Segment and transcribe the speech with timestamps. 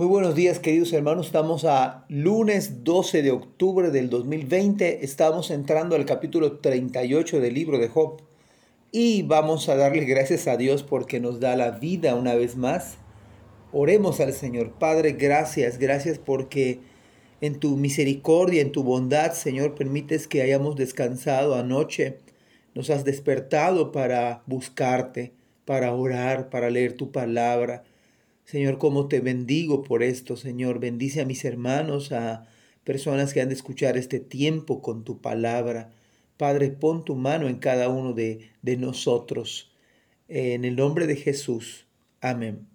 [0.00, 5.94] Muy buenos días queridos hermanos, estamos a lunes 12 de octubre del 2020, estamos entrando
[5.94, 8.22] al capítulo 38 del libro de Job.
[8.92, 12.96] Y vamos a darle gracias a Dios porque nos da la vida una vez más.
[13.72, 16.80] Oremos al Señor, Padre, gracias, gracias porque
[17.42, 22.16] en tu misericordia, en tu bondad, Señor, permites que hayamos descansado anoche,
[22.74, 25.34] nos has despertado para buscarte,
[25.66, 27.84] para orar, para leer tu palabra
[28.50, 30.80] Señor, cómo te bendigo por esto, Señor.
[30.80, 32.48] Bendice a mis hermanos, a
[32.82, 35.92] personas que han de escuchar este tiempo con tu palabra.
[36.36, 39.70] Padre, pon tu mano en cada uno de, de nosotros.
[40.26, 41.86] En el nombre de Jesús.
[42.20, 42.66] Amén.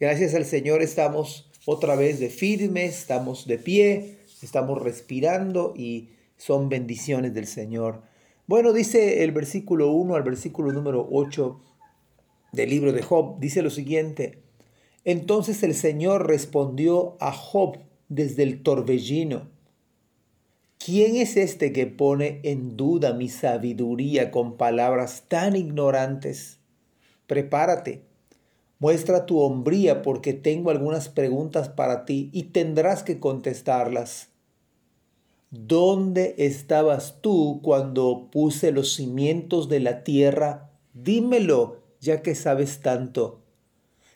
[0.00, 6.08] Gracias al Señor estamos otra vez de firmes, estamos de pie, estamos respirando y
[6.38, 8.00] son bendiciones del Señor.
[8.46, 11.60] Bueno, dice el versículo 1 al versículo número 8
[12.52, 14.48] del libro de Job, dice lo siguiente.
[15.04, 19.48] Entonces el Señor respondió a Job desde el torbellino.
[20.78, 26.58] ¿Quién es este que pone en duda mi sabiduría con palabras tan ignorantes?
[27.26, 28.02] Prepárate,
[28.78, 34.30] muestra tu hombría porque tengo algunas preguntas para ti y tendrás que contestarlas.
[35.50, 40.70] ¿Dónde estabas tú cuando puse los cimientos de la tierra?
[40.94, 43.39] Dímelo, ya que sabes tanto.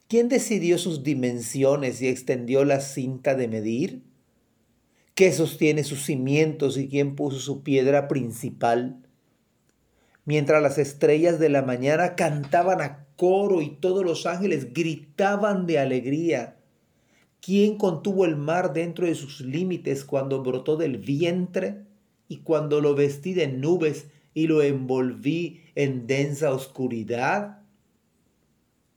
[0.09, 4.03] ¿Quién decidió sus dimensiones y extendió la cinta de medir?
[5.15, 8.99] ¿Qué sostiene sus cimientos y quién puso su piedra principal?
[10.27, 15.79] Mientras las estrellas de la mañana cantaban a coro y todos los ángeles gritaban de
[15.79, 16.57] alegría.
[17.41, 21.85] ¿Quién contuvo el mar dentro de sus límites cuando brotó del vientre
[22.29, 27.63] y cuando lo vestí de nubes y lo envolví en densa oscuridad?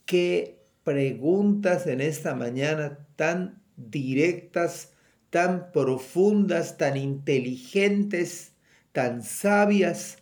[0.06, 0.57] ¿Qué
[0.88, 4.94] preguntas en esta mañana tan directas,
[5.30, 8.54] tan profundas, tan inteligentes,
[8.94, 10.20] tan sabias,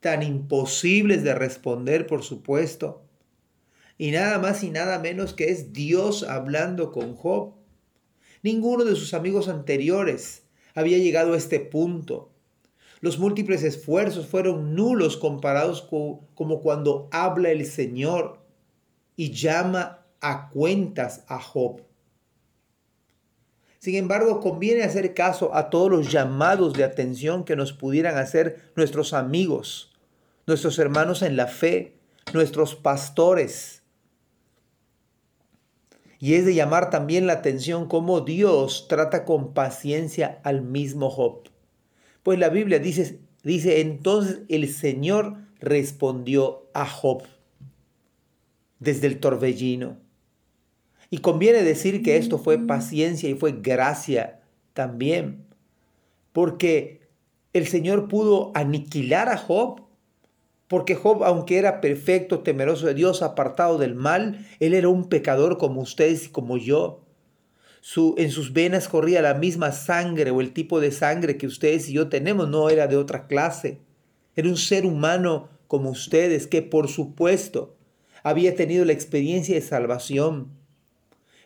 [0.00, 3.02] tan imposibles de responder, por supuesto.
[3.98, 7.52] Y nada más y nada menos que es Dios hablando con Job.
[8.42, 10.44] Ninguno de sus amigos anteriores
[10.74, 12.30] había llegado a este punto.
[13.02, 18.45] Los múltiples esfuerzos fueron nulos comparados con como cuando habla el Señor
[19.16, 21.82] y llama a cuentas a Job.
[23.78, 28.72] Sin embargo, conviene hacer caso a todos los llamados de atención que nos pudieran hacer
[28.74, 29.92] nuestros amigos,
[30.46, 31.98] nuestros hermanos en la fe,
[32.32, 33.82] nuestros pastores.
[36.18, 41.50] Y es de llamar también la atención cómo Dios trata con paciencia al mismo Job.
[42.22, 47.22] Pues la Biblia dice, dice entonces el Señor respondió a Job
[48.78, 49.98] desde el torbellino.
[51.10, 54.40] Y conviene decir que esto fue paciencia y fue gracia
[54.72, 55.46] también,
[56.32, 57.00] porque
[57.52, 59.82] el Señor pudo aniquilar a Job,
[60.68, 65.58] porque Job, aunque era perfecto, temeroso de Dios, apartado del mal, él era un pecador
[65.58, 67.02] como ustedes y como yo.
[67.80, 71.88] Su, en sus venas corría la misma sangre o el tipo de sangre que ustedes
[71.88, 73.78] y yo tenemos, no era de otra clase.
[74.34, 77.75] Era un ser humano como ustedes que por supuesto
[78.26, 80.48] había tenido la experiencia de salvación.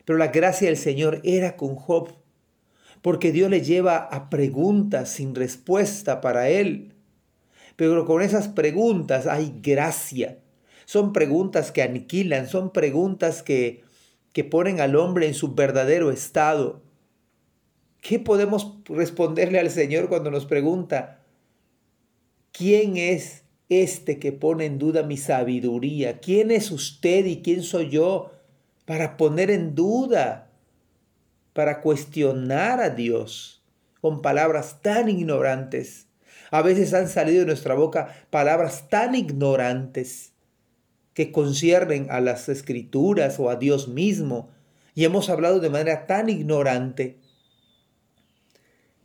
[0.03, 2.09] Pero la gracia del Señor era con Job,
[3.03, 6.95] porque Dios le lleva a preguntas sin respuesta para él.
[7.75, 10.39] Pero con esas preguntas hay gracia.
[10.85, 13.83] Son preguntas que aniquilan, son preguntas que,
[14.33, 16.81] que ponen al hombre en su verdadero estado.
[18.01, 21.23] ¿Qué podemos responderle al Señor cuando nos pregunta,
[22.51, 23.40] ¿quién es
[23.71, 26.19] este que pone en duda mi sabiduría?
[26.19, 28.31] ¿Quién es usted y quién soy yo
[28.85, 30.51] para poner en duda,
[31.53, 33.63] para cuestionar a Dios
[34.01, 36.07] con palabras tan ignorantes?
[36.51, 40.33] A veces han salido de nuestra boca palabras tan ignorantes
[41.13, 44.49] que conciernen a las escrituras o a Dios mismo
[44.95, 47.19] y hemos hablado de manera tan ignorante.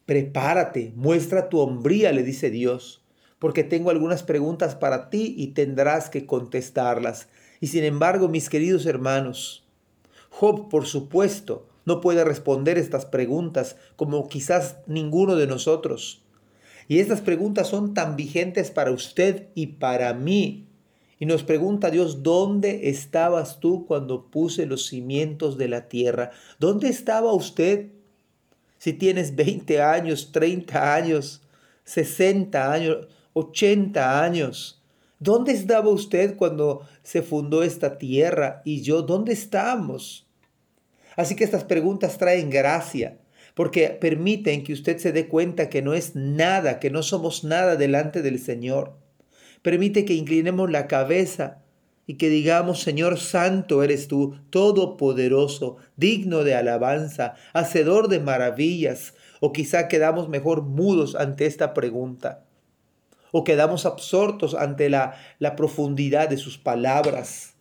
[0.06, 3.05] Prepárate, muestra tu hombría, le dice Dios
[3.38, 7.28] porque tengo algunas preguntas para ti y tendrás que contestarlas.
[7.60, 9.66] Y sin embargo, mis queridos hermanos,
[10.30, 16.22] Job, por supuesto, no puede responder estas preguntas como quizás ninguno de nosotros.
[16.88, 20.66] Y estas preguntas son tan vigentes para usted y para mí.
[21.18, 26.30] Y nos pregunta Dios, ¿dónde estabas tú cuando puse los cimientos de la tierra?
[26.58, 27.88] ¿Dónde estaba usted?
[28.78, 31.42] Si tienes 20 años, 30 años,
[31.84, 34.82] 60 años, 80 años.
[35.18, 39.02] ¿Dónde estaba usted cuando se fundó esta tierra y yo?
[39.02, 40.26] ¿Dónde estamos?
[41.16, 43.18] Así que estas preguntas traen gracia,
[43.54, 47.76] porque permiten que usted se dé cuenta que no es nada, que no somos nada
[47.76, 48.96] delante del Señor.
[49.60, 51.62] Permite que inclinemos la cabeza
[52.06, 59.52] y que digamos, Señor Santo eres tú, todopoderoso, digno de alabanza, hacedor de maravillas, o
[59.52, 62.46] quizá quedamos mejor mudos ante esta pregunta,
[63.38, 67.52] o quedamos absortos ante la, la profundidad de sus palabras.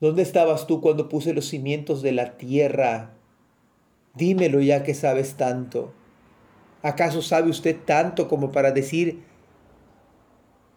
[0.00, 3.12] ¿Dónde estabas tú cuando puse los cimientos de la tierra?
[4.16, 5.94] Dímelo ya que sabes tanto.
[6.82, 9.22] ¿Acaso sabe usted tanto como para decir,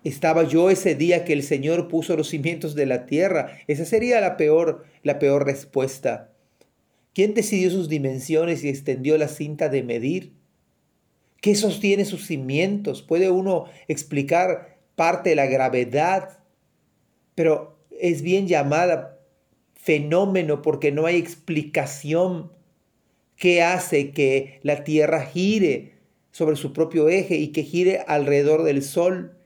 [0.03, 3.57] estaba yo ese día que el Señor puso los cimientos de la tierra?
[3.65, 6.31] Esa sería la peor, la peor respuesta.
[7.15, 10.36] ¿Quién decidió sus dimensiones y extendió la cinta de medir?
[11.41, 13.01] ¿Qué sostiene sus cimientos?
[13.01, 16.39] ¿Puede uno explicar parte de la gravedad?
[17.35, 19.19] Pero es bien llamada
[19.75, 22.51] fenómeno porque no hay explicación
[23.35, 25.93] que hace que la Tierra gire
[26.31, 29.37] sobre su propio eje y que gire alrededor del Sol.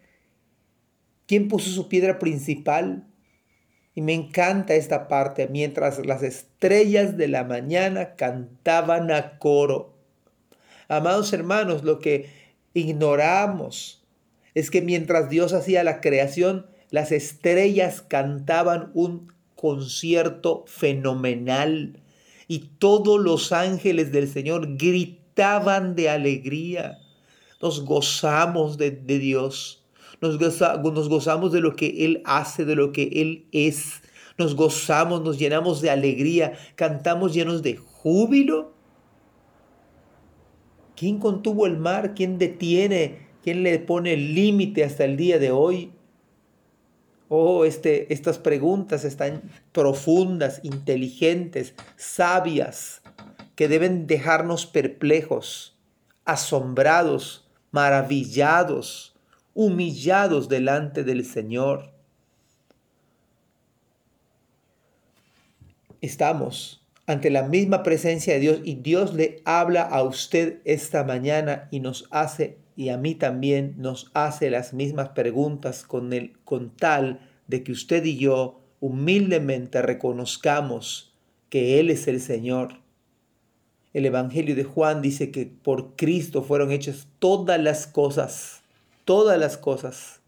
[1.28, 3.08] ¿Quién puso su piedra principal?
[3.94, 9.91] Y me encanta esta parte, mientras las estrellas de la mañana cantaban a coro.
[10.92, 12.30] Amados hermanos, lo que
[12.74, 14.04] ignoramos
[14.56, 22.02] es que mientras Dios hacía la creación, las estrellas cantaban un concierto fenomenal
[22.50, 27.00] y todos los ángeles del Señor gritaban de alegría.
[27.62, 29.86] Nos gozamos de, Dios.
[30.20, 34.02] Nos, gozamos de lo que Él hace, de lo que Él es.
[34.38, 38.81] Nos gozamos, nos llenamos de alegría, cantamos llenos de júbilo.
[41.02, 42.14] ¿Quién contuvo el mar?
[42.14, 43.26] ¿Quién detiene?
[43.42, 45.94] ¿Quién le pone el límite hasta el día de hoy?
[47.28, 53.02] Oh, este, estas preguntas están profundas, inteligentes, sabias
[53.56, 55.76] que deben dejarnos perplejos,
[56.24, 59.16] asombrados, maravillados,
[59.56, 61.96] humillados delante del Señor.
[66.00, 66.81] Estamos
[67.12, 71.80] ante la misma presencia de Dios y Dios le habla a usted esta mañana y
[71.80, 77.20] nos hace, y a mí también, nos hace las mismas preguntas con, el, con tal
[77.48, 81.14] de que usted y yo humildemente reconozcamos
[81.50, 82.82] que Él es el Señor
[83.94, 88.62] el Evangelio de Juan dice que por Cristo fueron hechas todas las cosas,
[89.04, 90.22] todas las cosas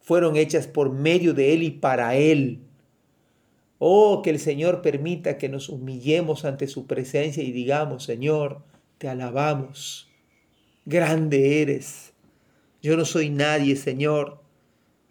[0.00, 2.60] fueron hechas por medio de Él y para Él.
[3.78, 8.62] Oh, que el Señor permita que nos humillemos ante su presencia y digamos, Señor,
[8.98, 10.10] te alabamos,
[10.84, 12.12] grande eres.
[12.82, 14.42] Yo no soy nadie, Señor.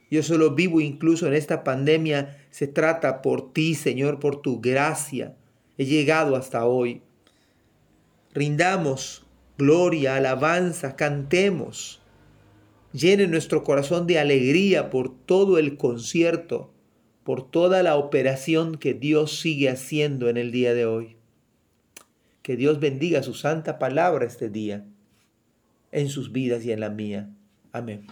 [0.09, 2.37] Yo solo vivo incluso en esta pandemia.
[2.49, 5.35] Se trata por ti, Señor, por tu gracia.
[5.77, 7.01] He llegado hasta hoy.
[8.33, 9.27] Rindamos
[9.57, 12.01] gloria, alabanza, cantemos.
[12.93, 16.71] Llene nuestro corazón de alegría por todo el concierto,
[17.27, 21.17] por toda la operación que Dios sigue haciendo en el día de hoy.
[22.41, 24.85] Que Dios bendiga su santa palabra este día,
[25.91, 27.29] en sus vidas y en la mía.
[27.73, 28.07] Amén.